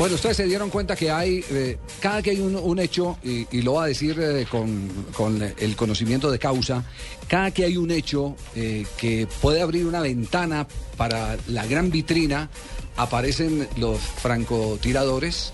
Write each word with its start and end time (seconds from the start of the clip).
Bueno, 0.00 0.14
ustedes 0.14 0.38
se 0.38 0.46
dieron 0.46 0.70
cuenta 0.70 0.96
que 0.96 1.10
hay, 1.10 1.44
eh, 1.50 1.76
cada 2.00 2.22
que 2.22 2.30
hay 2.30 2.40
un, 2.40 2.78
hecho, 2.78 3.18
y, 3.22 3.60
lo 3.60 3.74
va 3.74 3.84
a 3.84 3.86
decir 3.86 4.18
eh, 4.18 4.46
con, 4.50 4.88
con 5.14 5.42
el 5.42 5.76
conocimiento 5.76 6.30
de 6.30 6.38
causa, 6.38 6.82
cada 7.28 7.50
que 7.50 7.66
hay 7.66 7.76
un 7.76 7.90
hecho 7.90 8.34
eh, 8.56 8.86
que 8.96 9.28
puede 9.42 9.60
abrir 9.60 9.84
una 9.84 10.00
ventana 10.00 10.66
para 10.96 11.36
la 11.48 11.66
gran 11.66 11.90
vitrina, 11.90 12.48
aparecen 12.96 13.68
los 13.76 14.00
francotiradores 14.00 15.52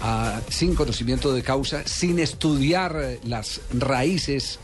ah, 0.00 0.42
sin 0.48 0.76
conocimiento 0.76 1.32
de 1.32 1.42
causa, 1.42 1.82
sin 1.84 2.20
estudiar 2.20 3.18
las 3.24 3.62
raíces 3.72 4.60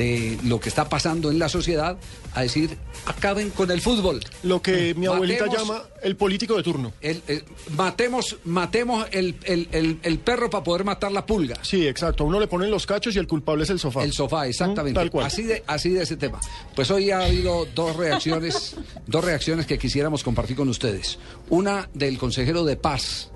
de 0.00 0.38
lo 0.44 0.58
que 0.58 0.70
está 0.70 0.88
pasando 0.88 1.30
en 1.30 1.38
la 1.38 1.48
sociedad, 1.50 1.98
a 2.34 2.40
decir, 2.42 2.78
acaben 3.04 3.50
con 3.50 3.70
el 3.70 3.80
fútbol. 3.82 4.20
Lo 4.42 4.62
que 4.62 4.94
mi 4.94 5.04
abuelita 5.06 5.44
Matemos- 5.46 5.58
llama 5.68 5.82
el 6.02 6.16
político 6.16 6.56
de 6.56 6.62
turno. 6.62 6.92
el- 7.02 7.22
el- 7.28 7.44
matemos 7.76 8.36
matemos 8.44 9.06
el, 9.12 9.36
el- 9.44 10.18
perro 10.20 10.48
para 10.48 10.64
poder 10.64 10.84
matar 10.84 11.12
la 11.12 11.26
pulga. 11.26 11.56
Sí, 11.62 11.86
exacto. 11.86 12.24
Uno 12.24 12.40
le 12.40 12.46
ponen 12.46 12.70
los 12.70 12.86
cachos 12.86 13.14
y 13.14 13.18
el 13.18 13.26
culpable 13.26 13.64
es 13.64 13.70
el 13.70 13.78
sofá. 13.78 14.02
El 14.04 14.12
sofá, 14.12 14.46
exactamente. 14.46 14.98
Mm, 14.98 15.02
Tal 15.02 15.10
cual. 15.10 15.26
Así 15.26 15.42
de, 15.42 15.62
así 15.66 15.90
de 15.90 16.02
ese 16.02 16.16
tema. 16.16 16.40
Pues 16.74 16.90
hoy 16.90 17.10
ha 17.10 17.20
habido 17.26 17.66
dos 17.74 17.96
reacciones, 17.96 18.76
dos 19.06 19.22
reacciones 19.24 19.66
que 19.66 19.78
quisiéramos 19.78 20.22
compartir 20.24 20.56
con 20.56 20.68
ustedes. 20.70 21.18
Una 21.50 21.88
del 21.92 22.16
consejero 22.16 22.64
de 22.64 22.76
paz, 22.76 23.30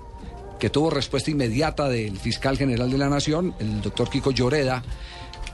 que 0.59 0.69
tuvo 0.69 0.89
respuesta 0.89 1.29
inmediata 1.29 1.89
del 1.89 2.17
fiscal 2.17 2.57
general 2.57 2.89
de 2.89 2.97
la 2.97 3.09
Nación, 3.09 3.53
el 3.59 3.81
doctor 3.81 4.09
Kiko 4.09 4.31
Lloreda, 4.31 4.83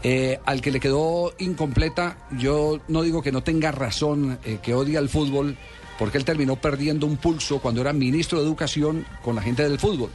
eh, 0.03 0.39
al 0.45 0.61
que 0.61 0.71
le 0.71 0.79
quedó 0.79 1.33
incompleta. 1.39 2.17
Yo 2.37 2.79
no 2.87 3.01
digo 3.01 3.21
que 3.21 3.31
no 3.31 3.43
tenga 3.43 3.71
razón, 3.71 4.39
eh, 4.43 4.59
que 4.61 4.73
odia 4.73 4.99
el 4.99 5.09
fútbol, 5.09 5.57
porque 6.01 6.17
él 6.17 6.25
terminó 6.25 6.55
perdiendo 6.55 7.05
un 7.05 7.17
pulso 7.17 7.59
cuando 7.59 7.81
era 7.81 7.93
ministro 7.93 8.39
de 8.39 8.45
Educación 8.45 9.05
con 9.21 9.35
la 9.35 9.41
gente 9.43 9.61
del 9.61 9.77
fútbol. 9.77 10.09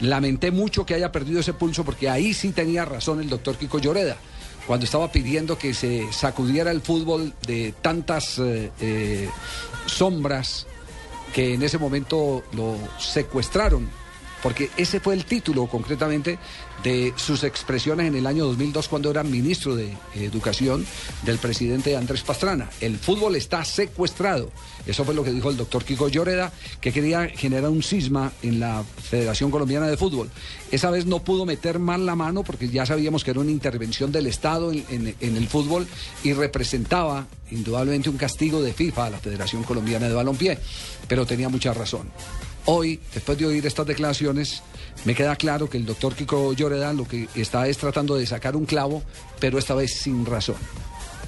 Lamenté 0.00 0.50
mucho 0.50 0.84
que 0.84 0.94
haya 0.94 1.10
perdido 1.10 1.40
ese 1.40 1.54
pulso, 1.54 1.84
porque 1.84 2.10
ahí 2.10 2.34
sí 2.34 2.50
tenía 2.50 2.84
razón 2.84 3.20
el 3.20 3.30
doctor 3.30 3.56
Kiko 3.56 3.78
Lloreda. 3.78 4.18
Cuando 4.66 4.84
estaba 4.84 5.10
pidiendo 5.10 5.56
que 5.56 5.74
se 5.74 6.12
sacudiera 6.12 6.70
el 6.70 6.82
fútbol 6.82 7.32
de 7.46 7.72
tantas 7.80 8.38
eh, 8.38 8.70
eh, 8.80 9.28
sombras 9.86 10.66
que 11.32 11.54
en 11.54 11.62
ese 11.62 11.78
momento 11.78 12.44
lo 12.52 12.76
secuestraron, 12.98 13.88
porque 14.42 14.70
ese 14.76 15.00
fue 15.00 15.14
el 15.14 15.24
título 15.24 15.66
concretamente 15.66 16.38
de 16.82 17.12
sus 17.16 17.44
expresiones 17.44 18.08
en 18.08 18.16
el 18.16 18.26
año 18.26 18.44
2002 18.46 18.88
cuando 18.88 19.10
era 19.10 19.22
ministro 19.22 19.76
de 19.76 19.96
Educación 20.16 20.84
del 21.24 21.38
presidente 21.38 21.96
Andrés 21.96 22.22
Pastrana. 22.22 22.68
El 22.80 22.98
fútbol 22.98 23.36
está 23.36 23.64
secuestrado. 23.64 24.50
Eso 24.84 25.04
fue 25.04 25.14
lo 25.14 25.22
que 25.22 25.30
dijo 25.30 25.48
el 25.48 25.56
doctor 25.56 25.84
Kiko 25.84 26.08
Lloreda, 26.08 26.52
que 26.80 26.92
quería 26.92 27.28
generar 27.28 27.70
un 27.70 27.84
cisma 27.84 28.32
en 28.42 28.58
la 28.58 28.82
Federación 28.82 29.52
Colombiana 29.52 29.86
de 29.86 29.96
Fútbol. 29.96 30.28
Esa 30.72 30.90
vez 30.90 31.06
no 31.06 31.20
pudo 31.22 31.46
meter 31.46 31.78
mal 31.78 32.04
la 32.04 32.16
mano 32.16 32.42
porque 32.42 32.68
ya 32.68 32.84
sabíamos 32.84 33.22
que 33.22 33.30
era 33.30 33.38
una 33.40 33.52
intervención 33.52 34.10
del 34.10 34.26
Estado 34.26 34.72
en, 34.72 34.84
en- 34.90 35.14
en 35.20 35.36
el 35.36 35.46
fútbol 35.46 35.86
y 36.24 36.32
representaba 36.32 37.28
indudablemente 37.52 38.10
un 38.10 38.16
castigo 38.16 38.60
de 38.60 38.72
FIFA 38.72 39.06
a 39.06 39.10
la 39.10 39.18
Federación 39.18 39.62
Colombiana 39.62 40.08
de 40.08 40.14
Balompié, 40.14 40.58
pero 41.06 41.26
tenía 41.26 41.48
mucha 41.48 41.72
razón. 41.72 42.10
Hoy, 42.66 43.00
después 43.12 43.36
de 43.38 43.46
oír 43.46 43.66
estas 43.66 43.86
declaraciones, 43.86 44.62
me 45.04 45.14
queda 45.14 45.34
claro 45.34 45.68
que 45.68 45.78
el 45.78 45.84
doctor 45.84 46.14
Kiko 46.14 46.52
Lloreda 46.52 46.92
lo 46.92 47.06
que 47.06 47.28
está 47.34 47.66
es 47.66 47.76
tratando 47.76 48.14
de 48.14 48.24
sacar 48.24 48.54
un 48.54 48.66
clavo, 48.66 49.02
pero 49.40 49.58
esta 49.58 49.74
vez 49.74 49.94
sin 49.98 50.24
razón. 50.24 50.56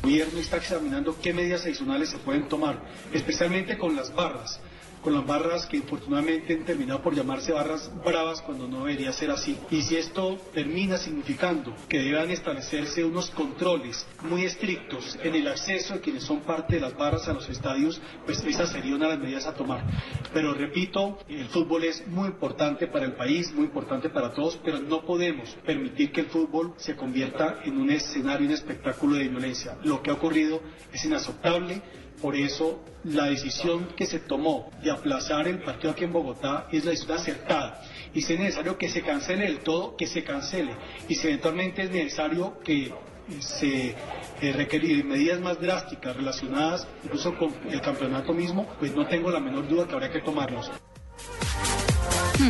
El 0.05 0.11
gobierno 0.11 0.39
está 0.39 0.59
examinando 0.59 1.17
qué 1.21 1.33
medidas 1.33 1.63
adicionales 1.63 2.11
se 2.11 2.19
pueden 2.19 2.49
tomar, 2.49 2.81
especialmente 3.13 3.77
con 3.77 3.97
las 3.97 4.15
barras, 4.15 4.61
con 5.05 5.13
las 5.13 5.27
barras 5.27 5.67
que 5.67 5.77
infortunadamente 5.77 6.55
han 6.55 6.65
terminado 6.65 7.03
por 7.03 7.15
llamarse 7.15 7.53
barras 7.53 7.93
bravas 8.03 8.41
cuando 8.41 8.67
no 8.67 8.87
debería 8.87 9.13
ser 9.13 9.31
así. 9.31 9.59
Y 9.71 9.83
si 9.83 9.97
esto 9.97 10.39
termina 10.55 10.97
significando 10.97 11.75
que 11.91 11.99
deban 11.99 12.31
establecerse 12.31 13.05
unos 13.05 13.31
controles 13.31 14.07
muy 14.23 14.45
estrictos 14.45 15.19
en 15.23 15.35
el 15.35 15.47
acceso 15.47 15.95
de 15.95 16.01
quienes 16.01 16.25
son 16.25 16.41
parte 16.41 16.77
de 16.77 16.81
las 16.81 16.97
barras 16.97 17.29
a 17.29 17.35
los 17.35 17.51
estadios, 17.51 18.01
pues 18.25 18.43
esa 18.45 18.67
sería 18.67 18.97
una 18.97 19.09
de 19.09 19.13
las 19.17 19.23
medidas 19.23 19.47
a 19.47 19.53
tomar. 19.53 19.85
Pero 20.33 20.55
repito, 20.55 21.19
el 21.29 21.49
fútbol 21.49 21.85
es 21.85 22.07
muy 22.09 22.29
importante 22.29 22.87
para 22.87 23.05
el 23.05 23.13
país, 23.13 23.53
muy 23.53 23.65
importante 23.67 24.09
para 24.09 24.33
todos, 24.33 24.59
pero 24.65 24.81
no 24.81 25.05
podemos 25.05 25.51
permitir 25.67 26.13
que 26.13 26.23
el 26.23 26.27
fútbol 26.29 26.73
se 26.79 26.97
convierta 26.97 27.61
en 27.65 27.79
un 27.79 27.91
escenario, 27.91 28.47
un 28.47 28.55
espectáculo 28.55 29.17
de 29.17 29.29
violencia. 29.29 29.77
Lo 29.85 30.03
que 30.03 30.11
ha 30.11 30.15
ocurrido 30.15 30.63
es 30.93 31.05
inaceptable. 31.05 31.83
Por 32.25 32.37
eso 32.37 32.81
la 33.05 33.27
decisión 33.27 33.89
que 33.95 34.07
se 34.07 34.19
tomó 34.19 34.71
de 34.83 34.91
aplazar 34.91 35.47
el 35.47 35.59
partido 35.63 35.93
aquí 35.93 36.05
en 36.05 36.13
Bogotá 36.15 36.69
es 36.73 36.83
la 36.83 36.93
decisión 36.93 37.19
acertada. 37.19 37.83
Y 38.15 38.23
si 38.23 38.33
es 38.33 38.41
necesario 38.41 38.79
que 38.79 38.89
se 38.89 39.03
cancele 39.03 39.45
del 39.45 39.59
todo, 39.59 39.95
que 39.95 40.07
se 40.07 40.25
cancele. 40.25 40.75
Y 41.07 41.17
si 41.17 41.27
eventualmente 41.27 41.83
es 41.83 41.91
necesario 41.91 42.59
que 42.65 42.95
se 43.41 43.95
eh, 44.41 44.53
requerir 44.55 45.05
medidas 45.05 45.39
más 45.39 45.61
drásticas 45.61 46.17
relacionadas 46.17 46.89
incluso 47.05 47.37
con 47.37 47.53
el 47.71 47.83
campeonato 47.83 48.33
mismo, 48.33 48.67
pues 48.79 48.97
no 48.97 49.07
tengo 49.07 49.31
la 49.31 49.41
menor 49.41 49.69
duda 49.69 49.87
que 49.87 49.93
habría 49.93 50.11
que 50.11 50.23
tomarlos. 50.23 50.71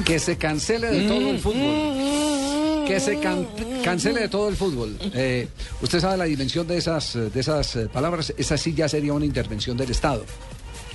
Que 0.06 0.20
se 0.20 0.38
cancele 0.38 0.86
de 0.86 1.08
todo 1.08 1.30
el 1.30 1.38
fútbol. 1.40 2.43
Que 2.86 3.00
se 3.00 3.18
can- 3.20 3.46
cancele 3.82 4.20
de 4.20 4.28
todo 4.28 4.48
el 4.48 4.56
fútbol. 4.56 4.96
Eh, 5.14 5.48
usted 5.82 6.00
sabe 6.00 6.16
la 6.16 6.24
dimensión 6.24 6.66
de 6.66 6.76
esas, 6.76 7.14
de 7.14 7.40
esas 7.40 7.76
eh, 7.76 7.88
palabras. 7.92 8.32
Esa 8.36 8.56
sí 8.56 8.74
ya 8.74 8.88
sería 8.88 9.12
una 9.12 9.24
intervención 9.24 9.76
del 9.76 9.90
Estado. 9.90 10.24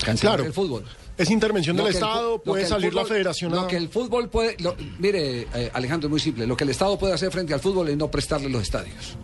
Cancelar 0.03 0.35
Claro. 0.38 0.47
el 0.47 0.53
fútbol. 0.53 0.85
Es 1.17 1.29
intervención 1.29 1.75
Lo 1.75 1.83
del 1.83 1.91
el 1.91 1.95
Estado, 1.97 2.41
puede 2.41 2.66
salir 2.66 2.94
la 2.94 3.03
federación 3.03 3.51
Lo 3.51 3.67
que 3.67 3.75
el 3.75 3.89
fútbol 3.89 4.29
puede. 4.29 4.55
lo- 4.59 4.75
mire, 5.00 5.47
eh, 5.53 5.69
Alejandro, 5.73 6.07
es 6.07 6.11
muy 6.11 6.19
simple. 6.22 6.47
Lo 6.47 6.55
que 6.55 6.63
el 6.63 6.69
Estado 6.69 6.97
puede 6.97 7.13
hacer 7.13 7.29
frente 7.31 7.53
al 7.53 7.59
fútbol 7.59 7.89
es 7.89 7.97
no 7.97 8.09
prestarle 8.09 8.47
los 8.50 8.61
estadios. 8.61 9.17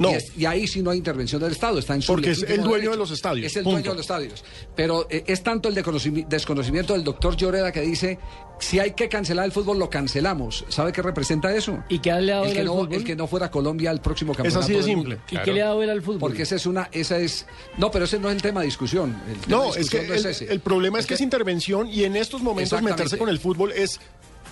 No. 0.00 0.10
Y, 0.10 0.14
es- 0.14 0.32
y 0.36 0.46
ahí 0.46 0.66
sí 0.66 0.82
no 0.82 0.90
hay 0.90 0.98
intervención 0.98 1.40
del 1.40 1.52
Estado, 1.52 1.78
está 1.78 1.94
en 1.94 2.02
su 2.02 2.12
Porque 2.12 2.30
es 2.30 2.42
el 2.42 2.56
dueño 2.62 2.70
derecho. 2.72 2.90
de 2.90 2.96
los 2.96 3.10
estadios, 3.12 3.46
Es 3.46 3.56
el 3.56 3.62
punto. 3.64 3.76
dueño 3.76 3.90
de 3.90 3.96
los 3.96 4.00
estadios. 4.04 4.44
Pero 4.74 5.06
eh, 5.10 5.22
es 5.26 5.42
tanto 5.42 5.68
el 5.68 5.76
desconocimi- 5.76 6.26
desconocimiento 6.26 6.94
del 6.94 7.04
doctor 7.04 7.36
Lloreda 7.36 7.70
que 7.70 7.82
dice, 7.82 8.18
si 8.58 8.78
hay 8.78 8.92
que 8.92 9.08
cancelar 9.08 9.44
el 9.44 9.52
fútbol, 9.52 9.78
lo 9.78 9.88
cancelamos. 9.90 10.64
¿Sabe 10.70 10.92
qué 10.92 11.02
representa 11.02 11.54
eso? 11.54 11.84
¿Y 11.88 11.98
qué 12.00 12.12
le 12.20 12.32
ha 12.32 12.36
dado 12.36 12.46
el 12.48 12.54
que, 12.54 12.64
no, 12.64 12.72
fútbol? 12.74 12.94
el 12.94 13.04
que 13.04 13.14
no 13.14 13.26
fuera 13.26 13.46
a 13.46 13.50
Colombia 13.50 13.90
al 13.90 14.00
próximo 14.00 14.32
Es 14.32 14.36
campeonato 14.38 14.64
así 14.64 14.72
de 14.72 14.82
simple. 14.82 15.16
mundo. 15.16 15.22
¿Y 15.30 15.38
qué 15.44 15.52
le 15.52 15.62
ha 15.62 15.66
dado 15.66 15.82
él 15.82 15.90
al 15.90 16.00
fútbol? 16.02 16.18
Porque 16.20 16.42
esa 16.42 16.56
es 16.56 16.64
una, 16.66 16.88
esa 16.92 17.18
es, 17.18 17.46
no, 17.76 17.90
pero 17.90 18.06
ese 18.06 18.18
no 18.18 18.28
es 18.30 18.36
el 18.36 18.42
tema 18.42 18.60
de 18.60 18.66
discusión. 18.66 19.20
El 19.28 19.36
tema 19.38 19.56
No, 19.56 19.62
de 19.72 19.80
es 19.80 19.90
que 19.90 19.98
discusión 20.00 20.08
no 20.08 20.14
el, 20.14 20.26
ese. 20.34 20.50
el 20.52 20.60
problema 20.60 20.98
es 20.98 21.06
que 21.06 21.14
es 21.14 21.20
intervención 21.20 21.86
y 21.88 22.04
en 22.04 22.16
estos 22.16 22.42
momentos 22.42 22.80
meterse 22.82 23.18
con 23.18 23.28
el 23.28 23.38
fútbol 23.38 23.72
es 23.72 24.00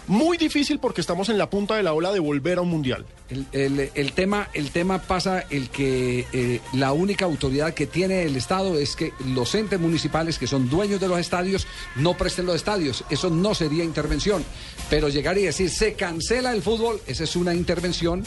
muy 0.08 0.36
difícil 0.38 0.78
porque 0.78 1.00
estamos 1.00 1.28
en 1.28 1.38
la 1.38 1.48
punta 1.50 1.76
de 1.76 1.82
la 1.82 1.92
ola 1.92 2.10
de 2.12 2.18
volver 2.18 2.58
a 2.58 2.62
un 2.62 2.68
mundial. 2.70 3.04
El, 3.30 3.46
el- 3.52 3.90
el 3.94 4.12
tema, 4.12 4.48
el 4.54 4.70
tema 4.70 4.98
pasa 5.02 5.44
el 5.50 5.68
que 5.68 6.26
eh, 6.32 6.60
la 6.72 6.92
única 6.92 7.26
autoridad 7.26 7.74
que 7.74 7.86
tiene 7.86 8.22
el 8.24 8.36
Estado 8.36 8.78
es 8.78 8.96
que 8.96 9.12
los 9.26 9.54
entes 9.54 9.78
municipales 9.78 10.38
que 10.38 10.46
son 10.46 10.68
dueños 10.70 11.00
de 11.00 11.08
los 11.08 11.18
estadios 11.20 11.66
no 11.96 12.16
presten 12.16 12.46
los 12.46 12.56
estadios. 12.56 13.04
Eso 13.10 13.30
no 13.30 13.54
sería 13.54 13.84
intervención. 13.84 14.44
Pero 14.90 15.08
llegar 15.10 15.36
y 15.38 15.42
decir 15.42 15.68
se 15.70 15.92
cancela 15.94 16.52
el 16.52 16.62
fútbol, 16.62 17.00
esa 17.06 17.24
es 17.24 17.36
una 17.36 17.54
intervención 17.54 18.24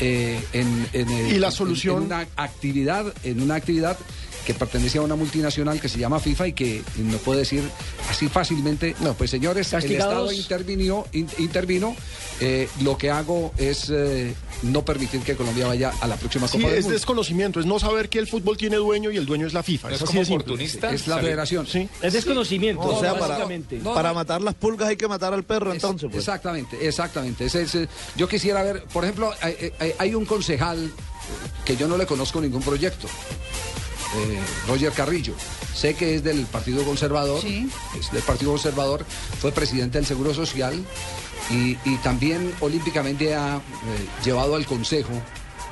eh, 0.00 0.40
en, 0.52 0.88
en, 0.92 1.08
Y 1.28 1.38
la 1.38 1.50
solución- 1.50 1.98
en 1.98 2.06
una 2.06 2.26
actividad, 2.36 3.12
en 3.24 3.40
una 3.42 3.54
actividad 3.54 3.96
que 4.46 4.54
pertenece 4.54 4.98
a 4.98 5.02
una 5.02 5.16
multinacional 5.16 5.80
que 5.80 5.88
se 5.88 5.98
llama 5.98 6.20
FIFA 6.20 6.46
y 6.48 6.52
que 6.52 6.82
no 6.98 7.18
puede 7.18 7.40
decir 7.40 7.64
así 8.08 8.28
fácilmente, 8.28 8.94
no, 9.00 9.14
pues 9.14 9.30
señores, 9.30 9.66
el 9.72 9.80
Castigados. 9.80 10.30
Estado 10.30 10.32
intervino, 10.32 11.04
in- 11.12 11.28
intervino, 11.38 11.96
eh, 12.40 12.68
lo 12.82 12.96
que 12.96 13.10
hago 13.10 13.52
es 13.58 13.90
eh, 13.90 14.34
no 14.62 14.84
permitir 14.84 15.20
que 15.22 15.34
Colombia 15.34 15.66
vaya 15.66 15.92
a 16.00 16.06
la 16.06 16.16
próxima 16.16 16.46
Sí, 16.46 16.58
Copa 16.58 16.68
del 16.68 16.78
es 16.78 16.84
Mundo. 16.84 16.94
desconocimiento, 16.94 17.58
es 17.58 17.66
no 17.66 17.80
saber 17.80 18.08
que 18.08 18.20
el 18.20 18.28
fútbol 18.28 18.56
tiene 18.56 18.76
dueño 18.76 19.10
y 19.10 19.16
el 19.16 19.26
dueño 19.26 19.48
es 19.48 19.52
la 19.52 19.64
FIFA. 19.64 19.88
¿No 19.88 19.94
Es 19.96 20.02
es 20.02 20.06
como 20.06 20.22
oportunista? 20.22 20.92
Es 20.92 21.08
la 21.08 21.18
federación. 21.18 21.66
Sí. 21.66 21.88
Es 22.00 22.12
desconocimiento, 22.12 22.82
O 22.82 23.00
sea, 23.00 23.18
para. 23.18 23.38
No, 23.82 23.94
para 23.94 24.12
matar 24.12 24.40
las 24.42 24.54
pulgas 24.54 24.88
hay 24.88 24.96
que 24.96 25.08
matar 25.08 25.34
al 25.34 25.42
perro, 25.42 25.70
Es- 25.70 25.76
entonces. 25.82 26.08
Pues. 26.08 26.18
Exactamente, 26.20 26.86
exactamente. 26.86 27.46
Ese 27.46 27.62
es, 27.62 27.76
yo 28.14 28.28
quisiera 28.28 28.62
ver, 28.62 28.84
por 28.92 29.02
ejemplo, 29.02 29.32
hay, 29.40 29.72
hay- 29.80 29.92
hay 29.98 30.14
un 30.14 30.24
concejal 30.24 30.92
que 31.64 31.76
yo 31.76 31.88
no 31.88 31.96
le 31.96 32.06
conozco 32.06 32.40
ningún 32.40 32.62
proyecto. 32.62 33.08
Eh, 34.16 34.40
Roger 34.68 34.92
Carrillo. 34.92 35.34
Sé 35.74 35.94
que 35.94 36.14
es 36.16 36.24
del 36.24 36.46
Partido 36.46 36.82
Conservador, 36.84 37.40
Sí. 37.40 37.68
es 37.98 38.10
del 38.12 38.22
Partido 38.22 38.52
Conservador, 38.52 39.04
fue 39.40 39.52
presidente 39.52 39.98
del 39.98 40.06
Seguro 40.06 40.32
Social 40.34 40.84
y, 41.50 41.76
y 41.84 41.96
también 42.02 42.52
olímpicamente 42.60 43.34
ha 43.34 43.56
eh, 43.56 43.60
llevado 44.24 44.56
al 44.56 44.66
Consejo 44.66 45.12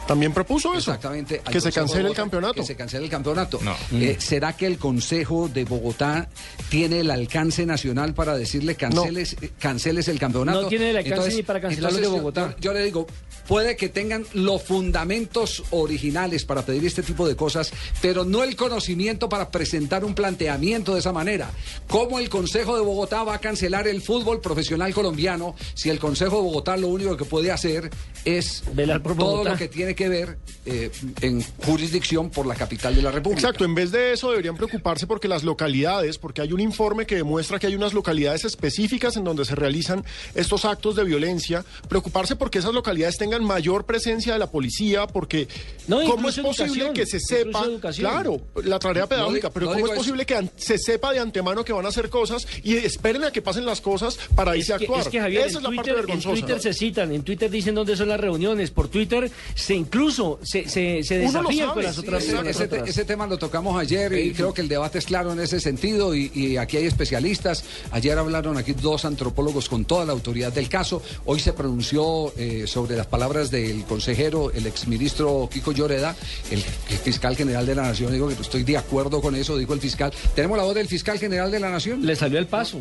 También 0.06 0.32
propuso 0.32 0.70
eso. 0.74 0.92
Exactamente. 0.92 1.40
Que 1.50 1.60
se 1.60 1.72
cancele 1.72 2.08
el 2.08 2.14
campeonato. 2.14 2.54
Que 2.54 2.64
se 2.64 2.76
cancele 2.76 3.04
el 3.04 3.10
campeonato. 3.10 3.58
No. 3.62 3.74
Eh, 3.92 4.16
¿Será 4.18 4.54
que 4.54 4.66
el 4.66 4.78
Consejo 4.78 5.48
de 5.48 5.64
Bogotá 5.64 6.28
tiene 6.68 7.00
el 7.00 7.10
alcance 7.10 7.64
nacional 7.66 8.14
para 8.14 8.36
decirle 8.36 8.74
canceles, 8.74 9.36
canceles 9.58 10.08
el 10.08 10.18
campeonato? 10.18 10.62
No 10.62 10.68
tiene 10.68 10.90
el 10.90 10.96
alcance 10.98 11.34
ni 11.34 11.42
para 11.42 11.60
cancelarlo 11.60 11.98
de 11.98 12.08
Bogotá. 12.08 12.54
Yo, 12.56 12.70
yo 12.70 12.72
le 12.74 12.84
digo, 12.84 13.06
puede 13.48 13.76
que 13.76 13.88
tengan 13.88 14.24
los 14.34 14.62
fundamentos 14.62 15.62
originales 15.70 16.44
para 16.44 16.62
pedir 16.62 16.84
este 16.84 17.02
tipo 17.02 17.26
de 17.26 17.36
cosas, 17.36 17.72
pero 18.02 18.24
no 18.24 18.42
el 18.42 18.56
conocimiento 18.56 19.28
para 19.28 19.50
presentar 19.50 20.04
un 20.04 20.14
planteamiento 20.14 20.94
de 20.94 21.00
esa 21.00 21.12
manera. 21.12 21.50
¿Cómo 21.88 22.18
el 22.18 22.28
Consejo 22.28 22.76
de 22.76 22.82
Bogotá 22.82 23.22
va 23.24 23.34
a 23.34 23.38
cancelar 23.38 23.88
el 23.88 24.02
fútbol 24.02 24.40
profesional 24.40 24.92
colombiano 24.92 25.54
si 25.74 25.90
el 25.90 25.98
Consejo 25.98 26.36
de 26.36 26.42
Bogotá 26.42 26.76
lo 26.76 26.88
único 26.88 27.16
que 27.16 27.24
puede 27.24 27.50
hacer 27.50 27.90
es 28.24 28.62
Velar 28.74 29.02
por 29.02 29.16
todo 29.16 29.30
Bogotá. 29.30 29.50
lo 29.50 29.56
que 29.56 29.68
tiene 29.68 29.93
que 29.94 30.08
ver 30.08 30.38
eh, 30.66 30.90
en 31.20 31.42
jurisdicción 31.64 32.30
por 32.30 32.46
la 32.46 32.54
capital 32.54 32.94
de 32.94 33.02
la 33.02 33.10
República. 33.10 33.40
Exacto, 33.40 33.64
en 33.64 33.74
vez 33.74 33.90
de 33.90 34.12
eso 34.12 34.30
deberían 34.30 34.56
preocuparse 34.56 35.06
porque 35.06 35.28
las 35.28 35.42
localidades, 35.44 36.18
porque 36.18 36.40
hay 36.42 36.52
un 36.52 36.60
informe 36.60 37.06
que 37.06 37.16
demuestra 37.16 37.58
que 37.58 37.66
hay 37.66 37.74
unas 37.74 37.92
localidades 37.94 38.44
específicas 38.44 39.16
en 39.16 39.24
donde 39.24 39.44
se 39.44 39.54
realizan 39.54 40.04
estos 40.34 40.64
actos 40.64 40.96
de 40.96 41.04
violencia, 41.04 41.64
preocuparse 41.88 42.36
porque 42.36 42.58
esas 42.58 42.72
localidades 42.74 43.16
tengan 43.18 43.44
mayor 43.44 43.84
presencia 43.86 44.32
de 44.32 44.38
la 44.38 44.50
policía, 44.50 45.06
porque 45.06 45.48
No, 45.88 46.02
cómo 46.04 46.28
es 46.28 46.38
posible 46.38 46.92
que 46.94 47.06
se 47.06 47.20
sepa, 47.20 47.66
claro, 47.96 48.40
la 48.62 48.78
tarea 48.78 49.06
pedagógica, 49.06 49.50
pero 49.50 49.66
no 49.66 49.72
cómo 49.72 49.86
es 49.86 49.92
eso. 49.92 50.00
posible 50.00 50.26
que 50.26 50.48
se 50.56 50.78
sepa 50.78 51.12
de 51.12 51.18
antemano 51.20 51.64
que 51.64 51.72
van 51.72 51.86
a 51.86 51.88
hacer 51.88 52.08
cosas 52.08 52.46
y 52.62 52.76
esperen 52.76 53.24
a 53.24 53.30
que 53.30 53.42
pasen 53.42 53.66
las 53.66 53.80
cosas 53.80 54.18
para 54.34 54.56
irse 54.56 54.72
a 54.72 54.76
actuar. 54.76 55.00
es 55.02 55.08
que, 55.08 55.20
Javier, 55.20 55.46
Esa 55.46 55.58
en 55.58 55.64
es 55.66 55.70
la 55.70 55.76
parte 55.76 55.76
Twitter, 55.76 55.94
en 55.98 56.06
vergonzosa. 56.06 56.34
Twitter 56.34 56.60
se 56.60 56.72
citan, 56.74 57.12
en 57.12 57.22
Twitter 57.22 57.50
dicen 57.50 57.74
dónde 57.74 57.96
son 57.96 58.08
las 58.08 58.20
reuniones, 58.20 58.70
por 58.70 58.88
Twitter 58.88 59.30
se 59.54 59.74
incluso 59.84 60.38
se, 60.42 60.68
se, 60.68 61.02
se 61.02 61.18
desafían 61.18 61.68
sabe, 61.68 61.74
con 61.74 61.82
las 61.84 61.94
sí, 61.94 62.00
otras 62.00 62.24
Ese, 62.24 62.32
las 62.32 62.46
ese 62.46 62.68
te- 62.68 62.74
otras. 62.76 62.88
ese 62.90 63.04
tema 63.04 63.26
lo 63.26 63.38
tocamos 63.38 63.78
ayer 63.80 64.12
y 64.14 64.32
creo 64.32 64.52
que 64.54 64.62
el 64.62 64.68
debate 64.68 64.98
es 64.98 65.06
claro 65.06 65.32
en 65.32 65.40
ese 65.40 65.60
sentido 65.60 66.14
y, 66.14 66.30
y 66.34 66.56
aquí 66.56 66.76
hay 66.76 66.86
especialistas. 66.86 67.64
Ayer 67.90 68.16
hablaron 68.18 68.56
aquí 68.56 68.72
dos 68.72 69.04
antropólogos 69.04 69.68
con 69.68 69.84
toda 69.84 70.04
la 70.04 70.12
autoridad 70.12 70.52
del 70.52 70.68
caso. 70.68 71.02
Hoy 71.24 71.40
se 71.40 71.52
pronunció 71.52 72.32
eh, 72.36 72.64
sobre 72.66 72.96
las 72.96 73.06
palabras 73.06 73.50
del 73.50 73.84
consejero, 73.84 74.50
el 74.50 74.66
exministro 74.66 75.48
Kiko 75.52 75.72
Lloreda, 75.72 76.16
el, 76.50 76.58
el 76.90 76.98
fiscal 76.98 77.36
general 77.36 77.66
de 77.66 77.74
la 77.74 77.82
Nación. 77.82 78.12
Digo 78.12 78.28
que 78.28 78.34
estoy 78.34 78.62
de 78.64 78.76
acuerdo 78.76 79.20
con 79.20 79.34
eso, 79.36 79.56
dijo 79.56 79.74
el 79.74 79.80
fiscal. 79.80 80.12
¿Tenemos 80.34 80.56
la 80.58 80.64
voz 80.64 80.74
del 80.74 80.88
fiscal 80.88 81.18
general 81.18 81.50
de 81.50 81.60
la 81.60 81.70
Nación? 81.70 82.04
Le 82.04 82.16
salió 82.16 82.38
el 82.38 82.46
paso. 82.46 82.78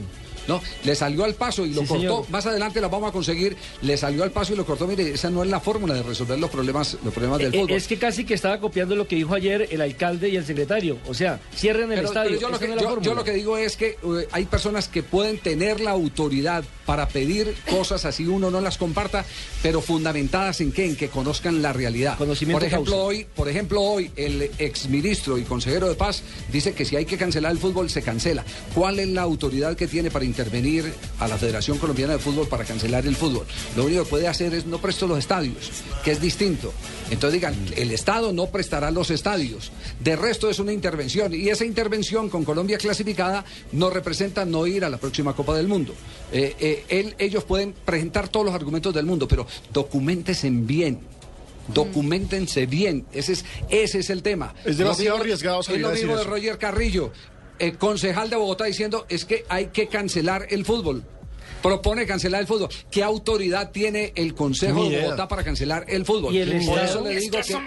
No, 0.47 0.61
le 0.83 0.95
salió 0.95 1.23
al 1.23 1.35
paso 1.35 1.65
y 1.65 1.73
lo 1.73 1.81
Sí, 1.81 1.87
cortó. 1.87 2.01
señor. 2.01 2.29
Más 2.29 2.45
adelante 2.45 2.81
la 2.81 2.87
vamos 2.89 3.09
a 3.09 3.11
conseguir. 3.13 3.55
Le 3.81 3.95
salió 3.97 4.23
al 4.23 4.31
paso 4.31 4.53
y 4.53 4.55
lo 4.55 4.65
cortó. 4.65 4.87
Mire, 4.87 5.11
esa 5.13 5.29
no 5.29 5.43
es 5.43 5.49
la 5.49 5.59
fórmula 5.59 5.93
de 5.93 6.03
resolver 6.03 6.37
los 6.39 6.49
problemas, 6.49 6.97
los 7.03 7.13
problemas 7.13 7.39
del 7.39 7.53
Eh, 7.53 7.61
fútbol. 7.61 7.71
Es 7.77 7.87
que 7.87 7.97
casi 7.97 8.25
que 8.25 8.33
estaba 8.33 8.59
copiando 8.59 8.95
lo 8.95 9.07
que 9.07 9.15
dijo 9.15 9.33
ayer 9.33 9.67
el 9.71 9.81
alcalde 9.81 10.29
y 10.29 10.35
el 10.35 10.45
secretario. 10.45 10.97
O 11.07 11.13
sea, 11.13 11.39
cierren 11.55 11.91
el 11.91 11.95
Pero- 11.97 12.07
estadio. 12.09 12.29
pero 12.31 12.41
yo, 12.41 12.49
lo 12.49 12.59
que, 12.59 12.67
no 12.67 13.01
yo- 13.01 13.13
lo 13.15 13.23
que 13.23 13.31
digo 13.33 13.57
es 13.57 13.77
que 13.77 13.89
eh, 14.03 14.27
hay 14.31 14.45
personas 14.45 14.87
que 14.87 15.03
pueden 15.03 15.37
tener 15.37 15.79
la 15.79 15.91
autoridad 15.91 16.63
para 16.85 17.07
pedir 17.07 17.55
cosas 17.69 18.03
así 18.05 18.27
uno 18.27 18.51
no 18.51 18.59
las 18.59 18.77
comparta, 18.77 19.25
pero 19.61 19.79
fundamentadas 19.81 20.59
en 20.61 20.71
qué, 20.71 20.85
en 20.85 20.95
que 20.97 21.07
conozcan 21.09 21.61
la 21.61 21.71
realidad. 21.71 22.17
Conocimiento 22.17 22.59
por 22.59 22.67
ejemplo, 22.67 22.91
causa. 22.91 23.05
hoy, 23.07 23.25
por 23.35 23.47
ejemplo, 23.47 23.81
hoy 23.81 24.11
el 24.17 24.51
exministro 24.57 25.37
y 25.37 25.43
consejero 25.43 25.87
de 25.87 25.95
paz 25.95 26.23
dice 26.51 26.73
que 26.73 26.83
si 26.85 26.95
hay 26.95 27.05
que 27.05 27.17
cancelar 27.17 27.51
el 27.51 27.57
fútbol 27.59 27.89
se 27.89 28.01
cancela. 28.01 28.43
¿Cuál 28.73 28.99
es 28.99 29.07
la 29.07 29.21
autoridad 29.21 29.75
que 29.77 29.87
tiene 29.87 30.11
para 30.11 30.25
intervenir 30.33 30.91
a 31.19 31.27
la 31.27 31.37
Federación 31.37 31.77
Colombiana 31.77 32.13
de 32.13 32.19
Fútbol 32.19 32.47
para 32.47 32.65
cancelar 32.65 33.05
el 33.05 33.15
fútbol? 33.15 33.45
Lo 33.75 33.85
único 33.85 34.03
que 34.03 34.09
puede 34.09 34.27
hacer 34.27 34.53
es 34.53 34.65
no 34.65 34.79
presto 34.79 35.05
los 35.07 35.19
estadios, 35.19 35.71
que 36.03 36.11
es 36.11 36.19
distinto. 36.19 36.73
Entonces 37.11 37.33
digan, 37.39 37.55
el 37.77 37.91
Estado 37.91 38.33
no 38.33 38.47
prestará 38.47 38.89
los 38.89 39.11
estadios. 39.11 39.71
De 39.99 40.15
resto 40.15 40.49
es 40.49 40.57
una 40.57 40.73
intervención 40.73 41.33
y 41.33 41.49
esa 41.49 41.65
intervención 41.65 42.29
con 42.29 42.43
Colombia 42.43 42.77
clasificada 42.79 43.45
no 43.71 43.89
representa 43.91 44.43
no 44.45 44.65
ir 44.65 44.83
a 44.83 44.89
la 44.89 44.97
próxima 44.97 45.35
Copa 45.35 45.55
del 45.55 45.67
Mundo. 45.67 45.93
Eh, 46.31 46.55
eh, 46.59 46.83
él- 46.89 47.15
ellos 47.19 47.43
pueden 47.43 47.73
presentar 47.85 48.27
todos 48.29 48.45
los 48.47 48.55
argumentos 48.55 48.93
del 48.93 49.05
mundo, 49.05 49.27
pero 49.27 49.45
documentense 49.71 50.49
bien. 50.49 50.99
Documentense 51.73 52.65
bien, 52.65 53.05
ese 53.13 53.33
es, 53.33 53.45
ese 53.69 53.99
es 53.99 54.09
el 54.09 54.21
tema. 54.21 54.53
Es 54.65 54.77
demasiado 54.77 55.17
Lo 55.17 55.23
mismo- 55.23 55.23
arriesgado 55.23 55.61
Es 55.61 55.69
lo 55.79 55.89
mismo 55.91 56.17
de. 56.17 56.23
Roger 56.25 56.57
Carrillo, 56.57 57.13
eh, 57.67 57.73
concejal 57.77 58.29
de 58.29 58.35
Bogotá, 58.35 58.65
diciendo 58.65 59.05
es 59.09 59.25
que 59.25 59.45
hay 59.49 59.67
que 59.67 59.87
cancelar 59.87 60.47
el 60.49 60.65
fútbol. 60.65 61.03
Propone 61.61 62.05
cancelar 62.05 62.41
el 62.41 62.47
fútbol. 62.47 62.69
¿Qué 62.91 63.03
autoridad 63.03 63.71
tiene 63.71 64.11
el 64.15 64.33
Consejo 64.35 64.89
de. 64.89 65.01
Bogotá 65.03 65.27
para 65.29 65.43
cancelar 65.45 65.85
el 65.87 66.03
fútbol? 66.05 66.33
¿Y 66.33 66.39
el 66.39 66.65
Por 66.65 66.79
eso 66.79 67.01
le 67.01 67.15
digo 67.19 67.37
que, 67.41 67.57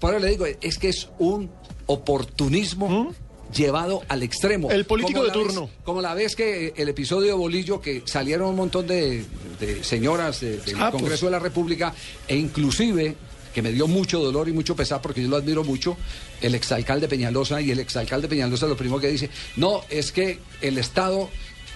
por 0.00 0.14
eso 0.14 0.18
le 0.24 0.30
digo, 0.30 0.46
es 0.46 0.78
que 0.78 0.88
es 0.88 1.08
un 1.18 1.50
oportunismo 1.86 3.14
llevado 3.54 4.02
al 4.08 4.22
extremo. 4.22 4.68
¿Mm? 4.68 4.72
El 4.72 4.84
político 4.86 5.20
de 5.20 5.26
vez- 5.26 5.32
turno. 5.32 5.70
como 5.84 6.00
la 6.00 6.14
vez 6.14 6.36
que 6.36 6.72
el 6.76 6.88
episodio 6.88 7.28
de 7.28 7.32
Bolillo, 7.34 7.80
que 7.80 8.02
salieron 8.06 8.48
un 8.50 8.56
montón 8.56 8.86
de, 8.86 9.24
de 9.60 9.84
señoras 9.84 10.40
de- 10.40 10.58
del 10.58 10.76
Ah, 10.80 10.90
pues. 10.90 11.02
Congreso 11.02 11.26
de 11.26 11.32
la 11.32 11.38
República, 11.38 11.94
e 12.26 12.36
inclusive 12.36 13.14
que 13.54 13.62
me 13.62 13.72
dio 13.72 13.86
mucho 13.86 14.20
dolor 14.20 14.48
y 14.48 14.52
mucho 14.52 14.76
pesar 14.76 15.00
porque 15.00 15.22
yo 15.22 15.28
lo 15.28 15.36
admiro 15.36 15.64
mucho, 15.64 15.96
el 16.40 16.54
exalcalde 16.54 17.08
Peñalosa 17.08 17.60
y 17.60 17.70
el 17.70 17.78
exalcalde 17.78 18.28
Peñalosa 18.28 18.66
lo 18.66 18.76
primero 18.76 19.00
que 19.00 19.08
dice, 19.08 19.30
no, 19.56 19.82
es 19.88 20.12
que 20.12 20.38
el 20.60 20.78
Estado 20.78 21.28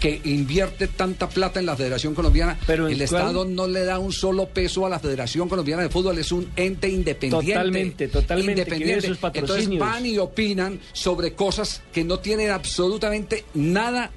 que 0.03 0.21
invierte 0.25 0.89
tanta 0.89 1.29
plata 1.29 1.61
en 1.61 1.67
la 1.67 1.77
Federación 1.77 2.13
Colombiana, 2.13 2.59
Pero 2.67 2.89
¿en 2.89 3.01
el 3.01 3.09
cuál? 3.09 3.23
Estado 3.23 3.45
no 3.45 3.69
le 3.69 3.85
da 3.85 4.01
un 4.01 4.13
solo 4.13 4.49
peso 4.49 4.85
a 4.85 4.89
la 4.89 4.99
Federación 4.99 5.49
Colombiana 5.49 5.85
de 5.85 5.91
Fútbol, 5.91 6.19
es 6.19 6.33
un 6.33 6.51
ente 6.57 6.89
independiente. 6.89 7.53
Totalmente, 7.53 8.09
totalmente, 8.09 8.65
de 8.65 9.01
sus 9.01 9.19
Entonces 9.33 9.79
van 9.79 10.05
y 10.05 10.19
opinan 10.19 10.81
sobre 10.93 11.35
cosas 11.35 11.83
que 11.93 12.03
no 12.03 12.19
tienen 12.19 12.51
absolutamente 12.51 13.45
nada 13.55 14.11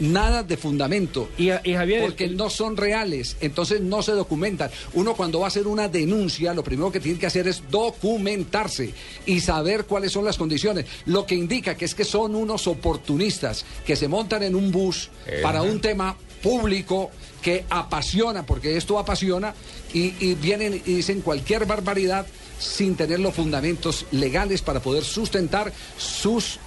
nada 0.00 0.42
de 0.42 0.56
fundamento. 0.56 1.28
Y, 1.38 1.50
y 1.64 1.74
Javier, 1.74 2.02
Porque 2.02 2.24
el- 2.24 2.36
no 2.36 2.50
son 2.50 2.76
reales, 2.76 3.36
entonces 3.40 3.80
no 3.80 4.02
se 4.02 4.12
documentan. 4.12 4.70
Uno 4.94 5.14
cuando 5.14 5.40
va 5.40 5.46
a 5.46 5.48
hacer 5.48 5.66
una 5.66 5.88
denuncia, 5.88 6.54
lo 6.54 6.62
primero 6.64 6.90
que 6.92 7.00
tiene 7.00 7.18
que 7.18 7.26
hacer 7.26 7.48
es 7.48 7.62
documentarse 7.70 8.92
y 9.26 9.40
saber 9.40 9.84
cuáles 9.84 10.12
son 10.12 10.24
las 10.24 10.36
condiciones. 10.36 10.86
Lo 11.06 11.26
que 11.26 11.34
indica 11.34 11.76
que 11.76 11.84
es 11.84 11.94
que 11.94 12.04
son 12.04 12.34
unos 12.34 12.66
oportunistas 12.66 13.64
que 13.86 13.96
se 13.96 14.08
montan 14.08 14.42
en 14.42 14.54
un 14.54 14.70
bus 14.72 15.10
para 15.42 15.62
un 15.62 15.80
tema 15.80 16.16
público 16.42 17.10
que 17.42 17.64
apasiona, 17.70 18.44
porque 18.46 18.76
esto 18.76 18.98
apasiona, 18.98 19.54
y, 19.92 20.14
y 20.20 20.34
vienen 20.34 20.74
y 20.86 20.94
dicen 20.94 21.20
cualquier 21.20 21.66
barbaridad 21.66 22.26
sin 22.58 22.96
tener 22.96 23.20
los 23.20 23.34
fundamentos 23.34 24.04
legales 24.10 24.62
para 24.62 24.80
poder 24.80 25.04
sustentar 25.04 25.72
sus 25.96 26.58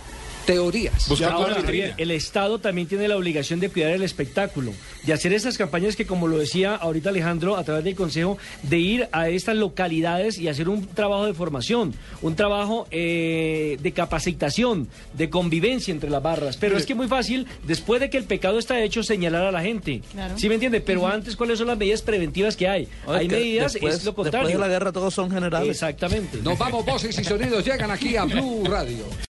teorías. 0.53 1.09
Ahora, 1.23 1.55
la 1.57 1.61
Javier, 1.63 1.93
el 1.97 2.11
Estado 2.11 2.59
también 2.59 2.87
tiene 2.87 3.07
la 3.07 3.17
obligación 3.17 3.59
de 3.59 3.69
cuidar 3.69 3.91
el 3.91 4.03
espectáculo, 4.03 4.73
de 5.03 5.13
hacer 5.13 5.33
esas 5.33 5.57
campañas 5.57 5.95
que, 5.95 6.05
como 6.05 6.27
lo 6.27 6.37
decía 6.37 6.75
ahorita 6.75 7.09
Alejandro, 7.09 7.57
a 7.57 7.63
través 7.63 7.83
del 7.83 7.95
Consejo, 7.95 8.37
de 8.63 8.77
ir 8.79 9.09
a 9.11 9.29
estas 9.29 9.55
localidades 9.55 10.37
y 10.37 10.47
hacer 10.47 10.69
un 10.69 10.87
trabajo 10.87 11.25
de 11.25 11.33
formación, 11.33 11.93
un 12.21 12.35
trabajo 12.35 12.87
eh, 12.91 13.77
de 13.81 13.91
capacitación, 13.91 14.87
de 15.13 15.29
convivencia 15.29 15.91
entre 15.91 16.09
las 16.09 16.21
barras. 16.21 16.57
Pero 16.57 16.77
es 16.77 16.85
que 16.85 16.93
es 16.93 16.97
muy 16.97 17.07
fácil, 17.07 17.47
después 17.65 18.01
de 18.01 18.09
que 18.09 18.17
el 18.17 18.25
pecado 18.25 18.59
está 18.59 18.81
hecho, 18.81 19.03
señalar 19.03 19.45
a 19.45 19.51
la 19.51 19.61
gente. 19.61 20.01
Claro. 20.11 20.37
¿Sí 20.37 20.47
me 20.47 20.55
entiende? 20.55 20.81
Pero 20.81 21.07
antes, 21.07 21.35
¿cuáles 21.35 21.57
son 21.57 21.67
las 21.67 21.77
medidas 21.77 22.01
preventivas 22.01 22.55
que 22.55 22.67
hay? 22.67 22.87
Oye, 23.05 23.19
hay 23.19 23.27
que 23.27 23.35
medidas, 23.35 23.73
después, 23.73 23.95
es 23.95 24.03
lo 24.05 24.11
Después 24.11 24.25
contrario. 24.25 24.57
de 24.57 24.59
la 24.59 24.67
guerra 24.67 24.91
todos 24.91 25.13
son 25.13 25.31
generales. 25.31 25.69
Exactamente. 25.69 26.39
Nos 26.43 26.57
vamos, 26.57 26.85
voces 26.85 27.17
y 27.17 27.23
sonidos 27.23 27.65
llegan 27.65 27.91
aquí 27.91 28.15
a 28.15 28.25
Blue 28.25 28.63
Radio. 28.65 29.05